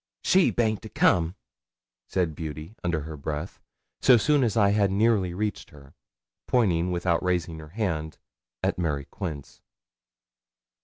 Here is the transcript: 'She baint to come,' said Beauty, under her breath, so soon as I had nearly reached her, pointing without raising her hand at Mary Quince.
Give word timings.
'She 0.23 0.49
baint 0.49 0.81
to 0.81 0.89
come,' 0.89 1.35
said 2.07 2.33
Beauty, 2.33 2.73
under 2.83 3.01
her 3.01 3.15
breath, 3.15 3.61
so 4.01 4.17
soon 4.17 4.43
as 4.43 4.57
I 4.57 4.71
had 4.71 4.89
nearly 4.89 5.31
reached 5.35 5.69
her, 5.69 5.93
pointing 6.47 6.89
without 6.91 7.21
raising 7.21 7.59
her 7.59 7.69
hand 7.69 8.17
at 8.63 8.79
Mary 8.79 9.05
Quince. 9.05 9.61